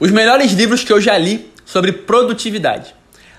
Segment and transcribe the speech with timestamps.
[0.00, 2.94] Os melhores livros que eu já li sobre produtividade.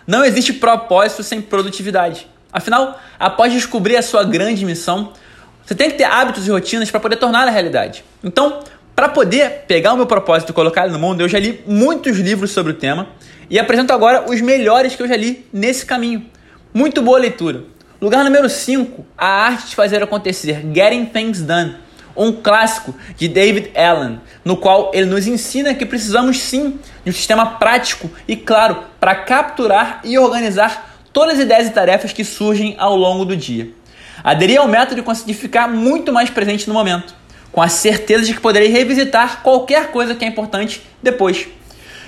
[0.06, 2.27] Não existe propósito sem produtividade.
[2.53, 5.11] Afinal, após descobrir a sua grande missão,
[5.66, 8.05] você tem que ter hábitos e rotinas para poder tornar a realidade.
[8.23, 8.59] Então,
[8.95, 12.20] para poder pegar o meu propósito e colocar ele no mundo, eu já li muitos
[12.20, 13.07] livros sobre o tema
[13.50, 16.28] e apresento agora os melhores que eu já li nesse caminho.
[16.71, 17.64] Muito boa leitura.
[18.00, 21.75] Lugar número 5, A Arte de Fazer Acontecer, Getting Things Done
[22.16, 27.14] um clássico de David Allen, no qual ele nos ensina que precisamos sim de um
[27.14, 32.76] sistema prático e claro para capturar e organizar todas as ideias e tarefas que surgem
[32.78, 33.70] ao longo do dia.
[34.24, 37.16] Aderir ao método conseguir ficar muito mais presente no momento,
[37.52, 41.48] com a certeza de que poderei revisitar qualquer coisa que é importante depois.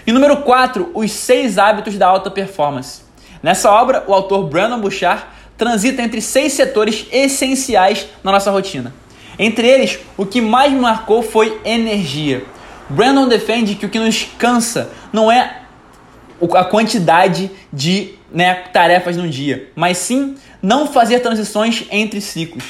[0.06, 3.02] E número 4, os seis hábitos da alta performance.
[3.42, 5.24] Nessa obra, o autor Brandon Bouchard
[5.58, 8.94] transita entre seis setores essenciais na nossa rotina
[9.38, 12.46] entre eles, o que mais me marcou foi energia.
[12.90, 15.62] Brandon defende que o que nos cansa não é
[16.54, 22.64] a quantidade de né, tarefas no dia, mas sim não fazer transições entre ciclos.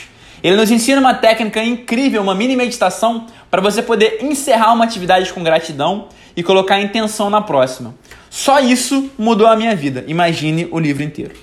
[0.44, 5.32] Ele nos ensina uma técnica incrível, uma mini meditação, para você poder encerrar uma atividade
[5.32, 7.96] com gratidão e colocar intenção na próxima.
[8.30, 10.04] Só isso mudou a minha vida.
[10.08, 11.34] Imagine o livro inteiro.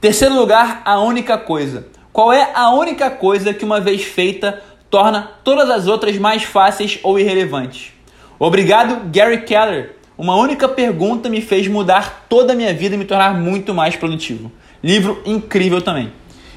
[0.00, 1.86] Terceiro lugar, a única coisa.
[2.14, 6.96] Qual é a única coisa que, uma vez feita, torna todas as outras mais fáceis
[7.02, 7.92] ou irrelevantes?
[8.38, 9.96] Obrigado, Gary Keller.
[10.16, 13.96] Uma única pergunta me fez mudar toda a minha vida e me tornar muito mais
[13.96, 14.52] produtivo.
[14.80, 16.12] Livro incrível também.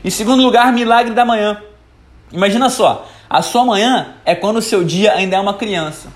[0.05, 1.59] Em segundo lugar, Milagre da Manhã.
[2.31, 6.09] Imagina só, a sua manhã é quando o seu dia ainda é uma criança.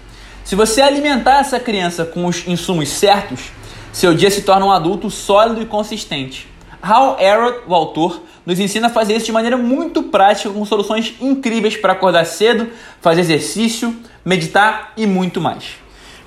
[0.43, 3.45] Se você alimentar essa criança com os insumos certos,
[3.91, 6.47] seu dia se torna um adulto sólido e consistente.
[6.81, 11.13] Hal Elrod, o autor, nos ensina a fazer isso de maneira muito prática, com soluções
[11.21, 15.75] incríveis para acordar cedo, fazer exercício, meditar e muito mais.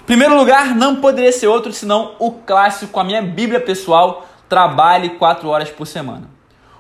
[0.07, 5.49] Primeiro lugar, não poderia ser outro senão o clássico, a minha Bíblia pessoal, Trabalhe 4
[5.49, 6.29] horas por semana.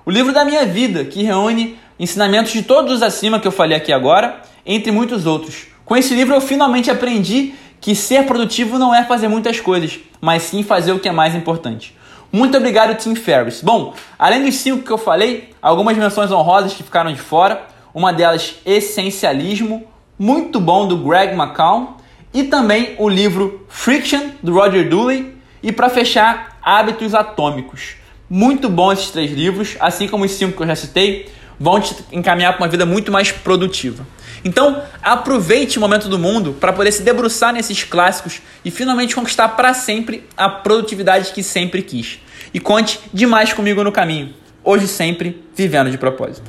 [0.06, 3.76] O livro da minha vida, que reúne ensinamentos de todos os acima que eu falei
[3.76, 5.66] aqui agora, entre muitos outros.
[5.84, 10.42] Com esse livro eu finalmente aprendi que ser produtivo não é fazer muitas coisas, mas
[10.42, 11.96] sim fazer o que é mais importante.
[12.34, 13.62] Muito obrigado, Tim Ferriss.
[13.62, 17.62] Bom, além dos cinco que eu falei, algumas menções honrosas que ficaram de fora.
[17.94, 19.84] Uma delas, Essencialismo,
[20.18, 21.96] muito bom, do Greg McCown.
[22.32, 25.32] E também o livro Friction, do Roger Dooley.
[25.62, 27.94] E para fechar, Hábitos Atômicos.
[28.28, 31.94] Muito bom esses três livros, assim como os cinco que eu já citei, vão te
[32.12, 34.06] encaminhar para uma vida muito mais produtiva.
[34.44, 39.48] Então, aproveite o momento do mundo para poder se debruçar nesses clássicos e finalmente conquistar
[39.50, 42.18] para sempre a produtividade que sempre quis.
[42.52, 44.34] E conte demais comigo no caminho.
[44.62, 46.42] Hoje sempre vivendo de propósito.